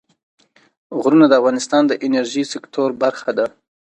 غرونه 1.01 1.25
د 1.27 1.33
افغانستان 1.41 1.83
د 1.87 1.93
انرژۍ 2.05 2.43
سکتور 2.53 2.89
برخه 3.03 3.31
ده. 3.37 3.45